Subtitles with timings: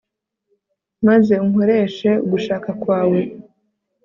[1.07, 3.19] maze unkoreshe ugushaka kwawe